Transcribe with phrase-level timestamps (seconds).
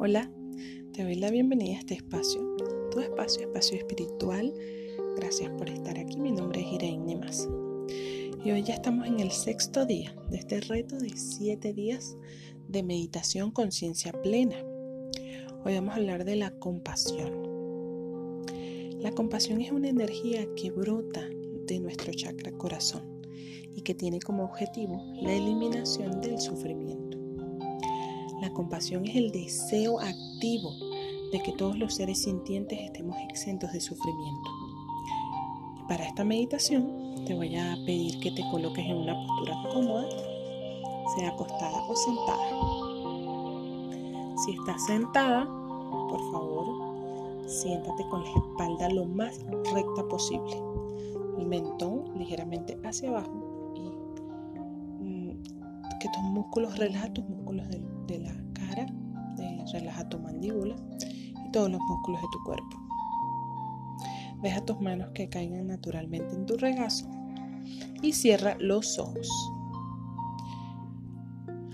[0.00, 0.30] Hola,
[0.92, 2.40] te doy la bienvenida a este espacio,
[2.92, 4.54] tu espacio, espacio espiritual.
[5.16, 6.20] Gracias por estar aquí.
[6.20, 7.48] Mi nombre es Irene Nemas.
[8.44, 12.16] Y hoy ya estamos en el sexto día de este reto de siete días
[12.68, 14.54] de meditación conciencia plena.
[15.64, 18.44] Hoy vamos a hablar de la compasión.
[19.00, 21.28] La compasión es una energía que brota
[21.66, 23.02] de nuestro chakra corazón
[23.74, 27.07] y que tiene como objetivo la eliminación del sufrimiento.
[28.58, 30.72] Compasión es el deseo activo
[31.30, 34.50] de que todos los seres sintientes estemos exentos de sufrimiento.
[35.86, 40.08] Para esta meditación te voy a pedir que te coloques en una postura cómoda,
[41.14, 42.50] sea acostada o sentada.
[44.44, 49.38] Si estás sentada, por favor, siéntate con la espalda lo más
[49.72, 50.60] recta posible.
[51.38, 53.82] El mentón ligeramente hacia abajo y
[55.04, 55.42] mm,
[56.00, 57.68] que tus músculos, relaja tus músculos
[58.08, 58.47] de la
[59.72, 60.76] relaja tu mandíbula
[61.46, 62.76] y todos los músculos de tu cuerpo.
[64.42, 67.08] Deja tus manos que caigan naturalmente en tu regazo
[68.02, 69.28] y cierra los ojos.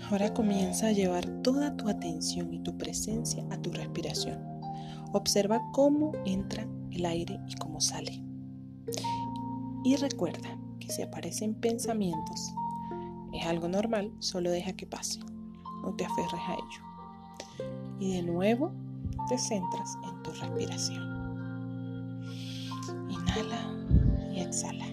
[0.09, 4.39] Ahora comienza a llevar toda tu atención y tu presencia a tu respiración.
[5.13, 8.23] Observa cómo entra el aire y cómo sale.
[9.83, 12.53] Y recuerda que si aparecen pensamientos,
[13.33, 15.19] es algo normal, solo deja que pase
[15.85, 16.84] no te aferres a ello.
[17.99, 18.71] Y de nuevo
[19.29, 21.03] te centras en tu respiración.
[23.09, 24.85] Inhala y exhala.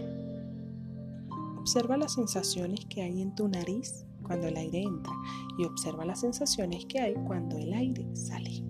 [1.59, 5.13] Observa las sensaciones que hay en tu nariz cuando el aire entra
[5.59, 8.63] y observa las sensaciones que hay cuando el aire sale.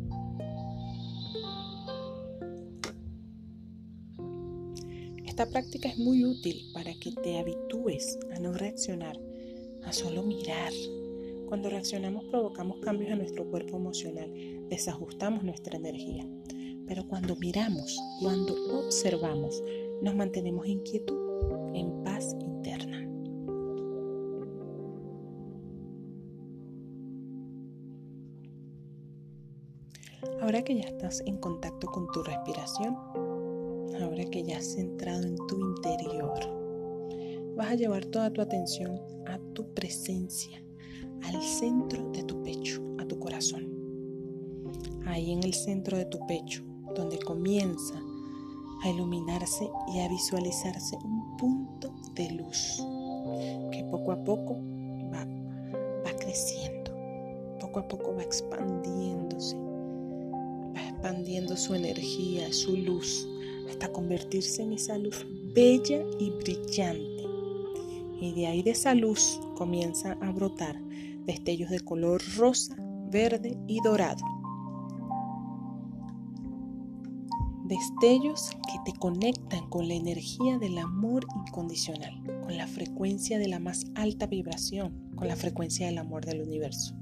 [5.25, 9.19] Esta práctica es muy útil para que te habitúes a no reaccionar,
[9.85, 10.73] a solo mirar
[11.53, 14.33] cuando reaccionamos provocamos cambios en nuestro cuerpo emocional,
[14.71, 16.27] desajustamos nuestra energía.
[16.87, 19.63] Pero cuando miramos, cuando observamos,
[20.01, 21.15] nos mantenemos inquietos,
[21.75, 23.07] en paz interna.
[30.41, 32.97] Ahora que ya estás en contacto con tu respiración,
[34.01, 39.39] ahora que ya has centrado en tu interior, vas a llevar toda tu atención a
[39.53, 40.63] tu presencia
[41.25, 43.69] al centro de tu pecho, a tu corazón.
[45.07, 46.63] Ahí en el centro de tu pecho,
[46.95, 48.01] donde comienza
[48.83, 52.83] a iluminarse y a visualizarse un punto de luz
[53.71, 54.57] que poco a poco
[55.13, 55.25] va,
[56.05, 56.91] va creciendo,
[57.61, 63.29] poco a poco va expandiéndose, va expandiendo su energía, su luz,
[63.69, 67.23] hasta convertirse en esa luz bella y brillante.
[68.21, 70.81] Y de ahí de esa luz comienza a brotar
[71.25, 72.77] destellos de color rosa,
[73.11, 74.25] verde y dorado.
[77.65, 83.59] Destellos que te conectan con la energía del amor incondicional, con la frecuencia de la
[83.59, 86.95] más alta vibración, con la frecuencia del amor del universo.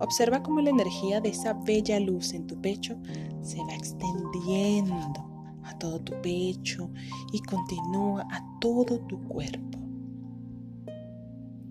[0.00, 2.96] Observa cómo la energía de esa bella luz en tu pecho
[3.42, 5.28] se va extendiendo
[5.64, 6.90] a todo tu pecho
[7.32, 9.77] y continúa a todo tu cuerpo.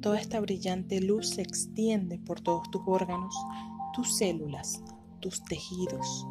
[0.07, 3.35] Toda esta brillante luz se extiende por todos tus órganos,
[3.94, 4.81] tus células,
[5.19, 6.25] tus tejidos,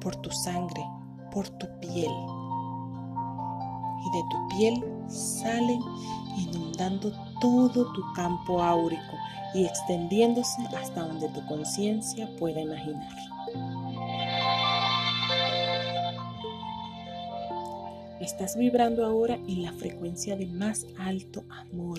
[0.00, 0.84] por tu sangre,
[1.32, 2.12] por tu piel.
[4.04, 5.80] Y de tu piel salen
[6.38, 7.10] inundando
[7.40, 9.16] todo tu campo áurico
[9.54, 13.16] y extendiéndose hasta donde tu conciencia pueda imaginar.
[18.20, 21.98] Estás vibrando ahora en la frecuencia de más alto amor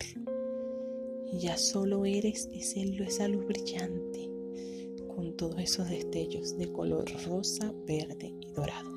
[1.33, 4.29] ya solo eres esa luz brillante
[5.15, 8.89] con todos esos destellos de color rosa, verde y dorado.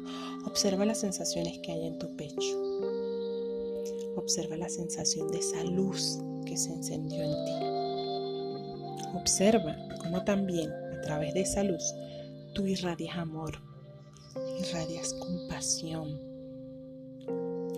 [0.47, 2.57] Observa las sensaciones que hay en tu pecho.
[4.17, 9.19] Observa la sensación de esa luz que se encendió en ti.
[9.19, 11.95] Observa cómo también a través de esa luz
[12.55, 13.59] tú irradias amor,
[14.59, 16.21] irradias compasión.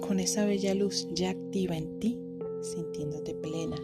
[0.00, 2.18] Con esa bella luz ya activa en ti,
[2.60, 3.76] sintiéndote plena,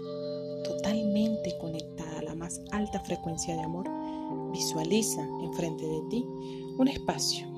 [0.69, 3.89] totalmente conectada a la más alta frecuencia de amor,
[4.53, 6.27] visualiza enfrente de ti
[6.79, 7.49] un espacio,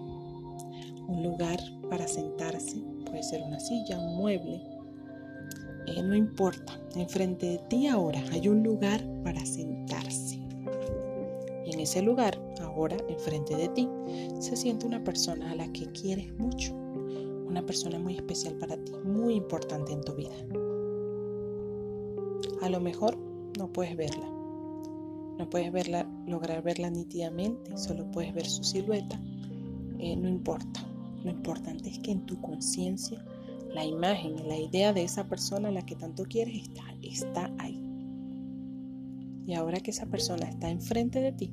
[1.08, 1.58] un lugar
[1.90, 4.62] para sentarse, puede ser una silla, un mueble,
[5.86, 10.36] eh, no importa, enfrente de ti ahora hay un lugar para sentarse.
[11.66, 13.88] Y en ese lugar, ahora enfrente de ti,
[14.38, 16.74] se siente una persona a la que quieres mucho,
[17.46, 20.69] una persona muy especial para ti, muy importante en tu vida.
[22.62, 23.16] A lo mejor
[23.58, 24.26] no puedes verla.
[25.38, 29.18] no puedes verla, lograr verla nítidamente, solo puedes ver su silueta,
[29.98, 30.86] eh, no importa.
[31.24, 33.24] Lo importante es que en tu conciencia
[33.72, 37.82] la imagen, la idea de esa persona a la que tanto quieres está, está ahí.
[39.46, 41.52] Y ahora que esa persona está enfrente de ti,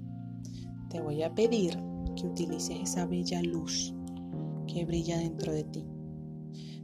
[0.90, 1.78] te voy a pedir
[2.16, 3.94] que utilices esa bella luz
[4.68, 5.86] que brilla dentro de ti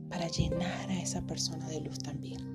[0.10, 2.53] para llenar a esa persona de luz también.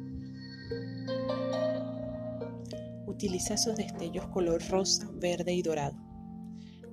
[3.18, 5.96] Utiliza esos destellos color rosa, verde y dorado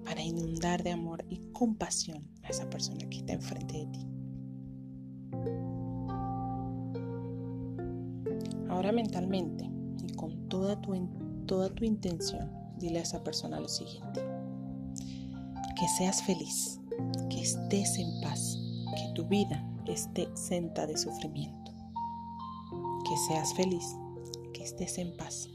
[0.03, 4.07] para inundar de amor y compasión a esa persona que está enfrente de ti.
[8.69, 9.69] Ahora mentalmente
[10.03, 10.95] y con toda tu,
[11.45, 14.19] toda tu intención, dile a esa persona lo siguiente.
[15.79, 16.81] Que seas feliz,
[17.29, 18.57] que estés en paz,
[18.95, 21.71] que tu vida esté exenta de sufrimiento.
[23.07, 23.95] Que seas feliz,
[24.53, 25.49] que estés en paz,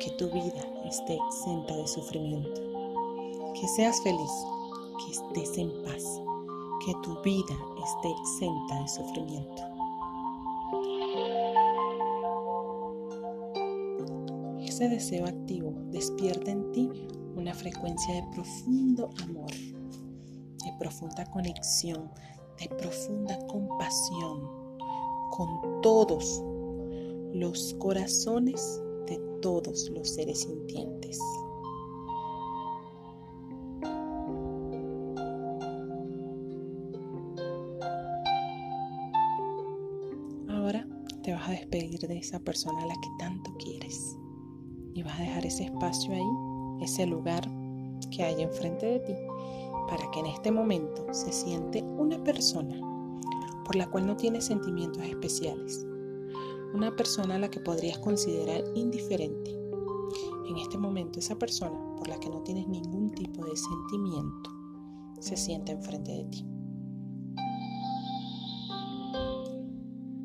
[0.00, 2.62] que tu vida esté exenta de sufrimiento.
[3.54, 4.32] Que seas feliz,
[4.98, 6.20] que estés en paz,
[6.84, 7.54] que tu vida
[7.84, 9.62] esté exenta de sufrimiento.
[14.64, 16.90] Ese deseo activo despierta en ti
[17.36, 22.10] una frecuencia de profundo amor, de profunda conexión,
[22.58, 24.48] de profunda compasión
[25.30, 26.42] con todos
[27.34, 28.80] los corazones
[29.40, 31.18] todos los seres sintientes.
[40.48, 40.86] Ahora
[41.22, 44.16] te vas a despedir de esa persona a la que tanto quieres
[44.94, 47.42] y vas a dejar ese espacio ahí, ese lugar
[48.10, 49.14] que hay enfrente de ti
[49.88, 52.80] para que en este momento se siente una persona
[53.64, 55.86] por la cual no tienes sentimientos especiales,
[56.74, 59.50] una persona a la que podrías considerar indiferente.
[60.48, 64.50] En este momento esa persona por la que no tienes ningún tipo de sentimiento
[65.20, 66.46] se sienta enfrente de ti.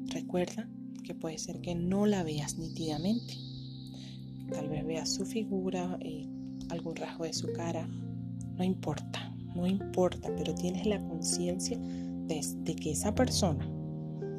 [0.07, 0.69] Recuerda
[1.03, 3.37] que puede ser que no la veas nítidamente.
[4.51, 6.27] Tal vez veas su figura, eh,
[6.69, 7.87] algún rasgo de su cara.
[8.57, 13.67] No importa no importa, pero tienes la conciencia de, que esa persona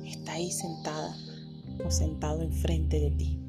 [0.05, 1.17] está ahí sentada
[1.85, 3.41] o sentado enfrente de ti.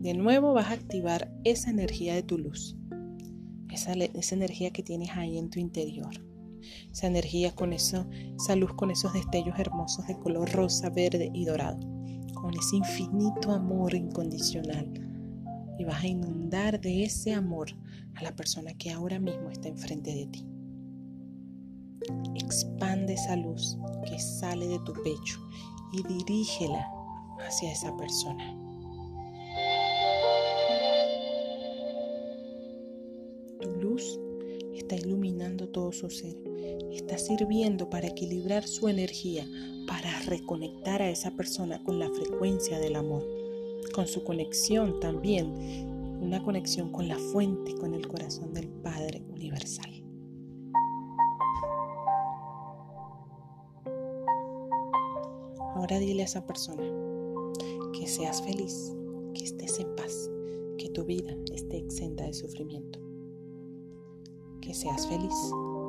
[0.00, 2.76] De nuevo vas a activar esa energía de tu luz,
[3.70, 6.24] esa, esa energía que tienes ahí en tu interior,
[6.90, 11.44] esa energía con eso, esa luz con esos destellos hermosos de color rosa, verde y
[11.44, 11.78] dorado,
[12.34, 14.90] con ese infinito amor incondicional.
[15.78, 17.68] Y vas a inundar de ese amor
[18.14, 20.46] a la persona que ahora mismo está enfrente de ti.
[22.34, 25.40] Expande esa luz que sale de tu pecho
[25.92, 26.88] y dirígela
[27.46, 28.56] hacia esa persona.
[33.60, 34.18] Tu luz
[34.74, 36.36] está iluminando todo su ser,
[36.92, 39.46] está sirviendo para equilibrar su energía,
[39.86, 43.26] para reconectar a esa persona con la frecuencia del amor,
[43.94, 45.90] con su conexión también
[46.20, 49.99] una conexión con la fuente, con el corazón del Padre Universal.
[55.80, 56.82] Ahora dile a esa persona
[57.94, 58.94] que seas feliz,
[59.32, 60.30] que estés en paz,
[60.76, 62.98] que tu vida esté exenta de sufrimiento.
[64.60, 65.34] Que seas feliz,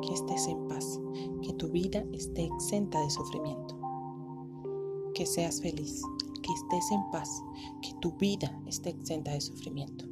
[0.02, 0.98] que estés en paz,
[1.42, 3.78] que tu vida esté exenta de sufrimiento.
[5.14, 6.02] Que seas feliz,
[6.42, 7.44] que estés en paz,
[7.82, 10.06] que tu vida esté exenta de sufrimiento.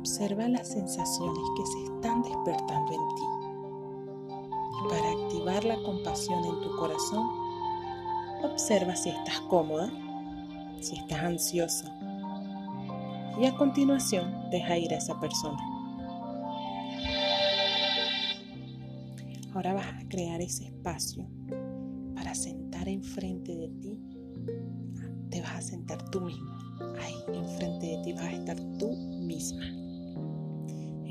[0.00, 3.22] Observa las sensaciones que se están despertando en ti.
[4.78, 7.28] Y para activar la compasión en tu corazón,
[8.42, 9.92] observa si estás cómoda,
[10.80, 11.94] si estás ansiosa.
[13.38, 15.58] Y a continuación, deja ir a esa persona.
[19.54, 21.28] Ahora vas a crear ese espacio
[22.14, 24.00] para sentar enfrente de ti.
[25.28, 26.54] Te vas a sentar tú mismo.
[26.98, 29.89] Ahí enfrente de ti vas a estar tú misma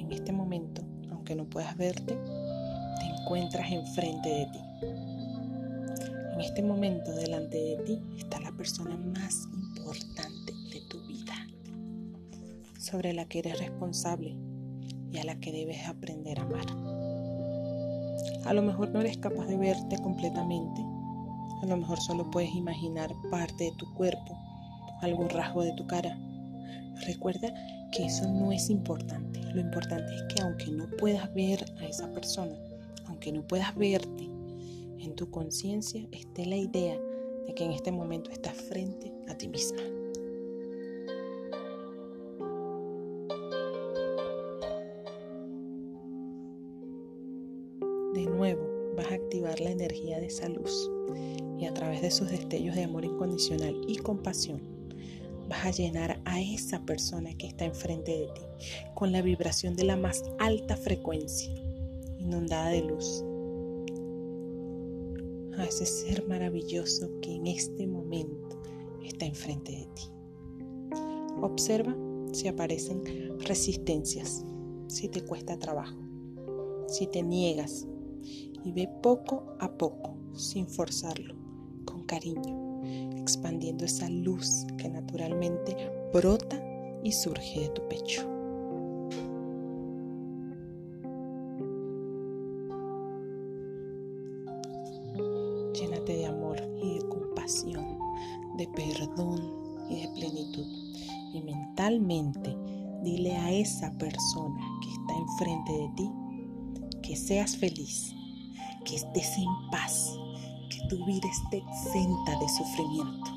[0.10, 2.18] en este momento, aunque no puedas verte,
[3.00, 4.60] te encuentras enfrente de ti.
[6.34, 11.36] En este momento delante de ti está la persona más importante de tu vida,
[12.80, 14.36] sobre la que eres responsable
[15.12, 16.66] y a la que debes aprender a amar.
[18.48, 20.82] A lo mejor no eres capaz de verte completamente,
[21.62, 24.36] a lo mejor solo puedes imaginar parte de tu cuerpo,
[25.01, 26.18] algún rasgo de tu cara.
[27.06, 27.54] Recuerda
[27.92, 29.38] que eso no es importante.
[29.53, 32.56] Lo importante es que aunque no puedas ver a esa persona,
[33.08, 34.29] aunque no puedas verte
[35.00, 37.00] en tu conciencia esté la idea
[37.48, 39.82] de que en este momento estás frente a ti misma.
[48.13, 50.91] De nuevo vas a activar la energía de esa luz
[51.58, 54.78] y a través de sus destellos de amor incondicional y compasión
[55.50, 58.41] vas a llenar a esa persona que está enfrente de ti
[58.94, 61.51] con la vibración de la más alta frecuencia,
[62.20, 63.25] inundada de luz.
[65.58, 68.62] A ese ser maravilloso que en este momento
[69.03, 70.03] está enfrente de ti.
[71.41, 71.96] Observa
[72.32, 73.01] si aparecen
[73.39, 74.46] resistencias,
[74.88, 75.98] si te cuesta trabajo,
[76.88, 77.88] si te niegas
[78.63, 81.36] y ve poco a poco, sin forzarlo,
[81.86, 82.69] con cariño,
[83.29, 85.75] expandiendo esa luz que naturalmente
[86.12, 86.59] brota
[87.03, 88.21] y surge de tu pecho.
[95.74, 98.00] Llénate de amor y de compasión,
[98.57, 99.39] de perdón
[99.89, 100.67] y de plenitud.
[101.33, 102.57] Y mentalmente
[103.03, 106.12] dile a esa persona que está enfrente de ti
[107.03, 108.13] que seas feliz,
[108.86, 110.15] que estés en paz,
[110.70, 113.32] que tu vida esté exenta de sufrimiento,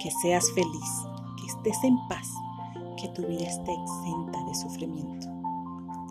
[0.00, 0.90] que seas feliz,
[1.36, 2.28] que estés en paz,
[2.96, 5.26] que tu vida esté exenta de sufrimiento,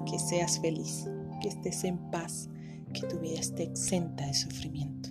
[0.06, 1.08] que seas feliz,
[1.42, 2.50] que estés en paz,
[2.94, 5.10] que tu vida esté exenta de sufrimiento.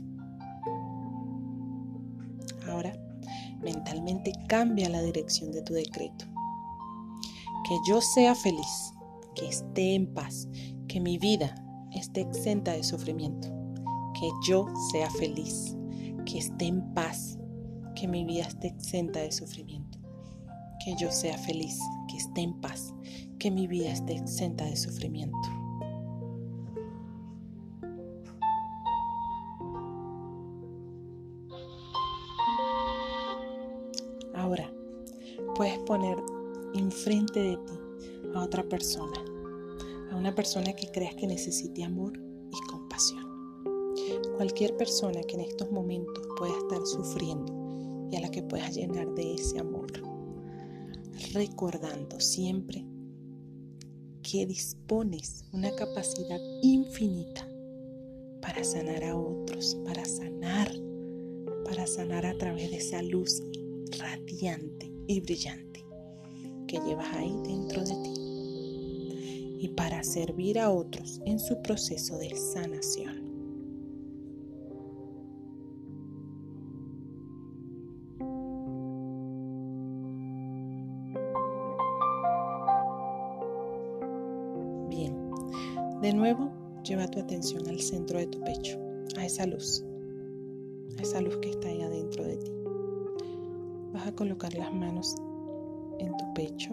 [2.69, 2.93] Ahora,
[3.63, 6.27] mentalmente cambia la dirección de tu decreto.
[7.67, 8.93] Que yo sea feliz,
[9.35, 10.49] que esté en paz,
[10.87, 11.55] que mi vida
[11.93, 13.49] esté exenta de sufrimiento,
[14.19, 15.77] que yo sea feliz,
[16.25, 17.39] que esté en paz,
[17.95, 19.99] que mi vida esté exenta de sufrimiento,
[20.85, 22.95] que yo sea feliz, que esté en paz,
[23.39, 25.37] que mi vida esté exenta de sufrimiento.
[34.35, 34.71] Ahora
[35.55, 36.17] puedes poner
[36.75, 37.73] enfrente de ti
[38.35, 39.25] a otra persona
[40.11, 42.28] a una persona que creas que necesite amor.
[44.37, 49.15] Cualquier persona que en estos momentos pueda estar sufriendo y a la que puedas llenar
[49.15, 49.93] de ese amor.
[51.33, 52.85] Recordando siempre
[54.23, 57.49] que dispones una capacidad infinita
[58.41, 60.71] para sanar a otros, para sanar,
[61.65, 63.43] para sanar a través de esa luz
[63.99, 65.85] radiante y brillante
[66.67, 68.29] que llevas ahí dentro de ti
[69.61, 73.28] y para servir a otros en su proceso de sanación.
[86.09, 86.51] De nuevo
[86.85, 88.79] lleva tu atención al centro de tu pecho,
[89.19, 89.85] a esa luz,
[90.99, 92.51] a esa luz que está ahí adentro de ti.
[93.93, 95.15] Vas a colocar las manos
[95.99, 96.71] en tu pecho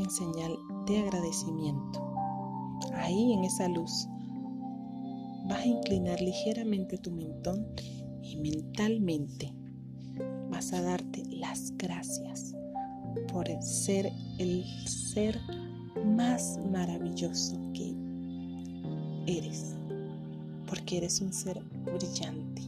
[0.00, 2.04] en señal de agradecimiento.
[2.94, 4.08] Ahí en esa luz
[5.48, 7.64] vas a inclinar ligeramente tu mentón
[8.22, 9.54] y mentalmente
[10.50, 12.56] vas a darte las gracias
[13.32, 14.10] por ser
[14.40, 15.38] el ser
[16.04, 17.97] más maravilloso que
[19.28, 19.76] eres,
[20.66, 22.62] porque eres un ser brillante,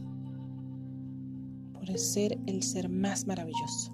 [1.73, 3.91] por ser el ser más maravilloso.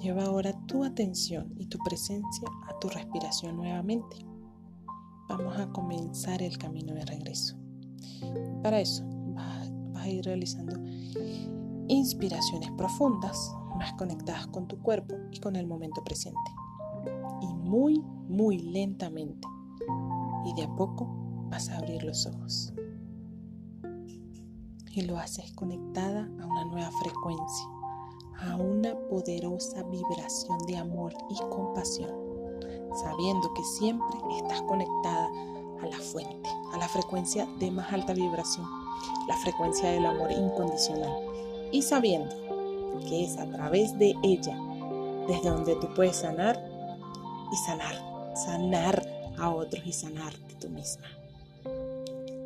[0.00, 4.16] Lleva ahora tu atención y tu presencia a tu respiración nuevamente.
[5.28, 7.56] Vamos a comenzar el camino de regreso.
[8.62, 10.76] Para eso vas, a ir realizando
[11.88, 16.38] inspiraciones profundas, más conectadas con tu cuerpo y con el momento presente.
[17.40, 19.48] Y muy, muy lentamente.
[20.44, 21.23] Y de a poco
[21.54, 22.72] vas a abrir los ojos.
[24.90, 27.66] Y lo haces conectada a una nueva frecuencia
[28.40, 32.10] a una poderosa vibración de amor y compasión,
[33.00, 35.28] sabiendo que siempre estás conectada
[35.80, 38.66] a la fuente, a la frecuencia de más alta vibración,
[39.28, 41.12] la frecuencia del amor incondicional,
[41.70, 42.34] y sabiendo
[43.08, 44.58] que es a través de ella
[45.28, 46.60] desde donde tú puedes sanar
[47.52, 49.06] y sanar, sanar
[49.38, 51.06] a otros y sanarte tú misma.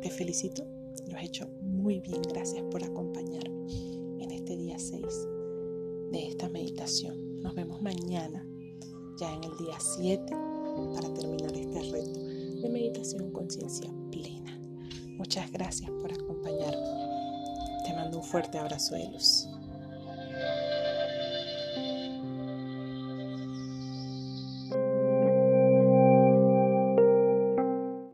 [0.01, 0.65] Te felicito,
[1.07, 3.65] lo has hecho muy bien, gracias por acompañarme
[4.23, 5.03] en este día 6
[6.11, 7.41] de esta meditación.
[7.41, 8.47] Nos vemos mañana,
[9.19, 10.23] ya en el día 7,
[10.93, 12.19] para terminar este reto
[12.61, 14.57] de meditación conciencia plena.
[15.17, 17.83] Muchas gracias por acompañarme.
[17.85, 19.49] Te mando un fuerte abrazo de luz.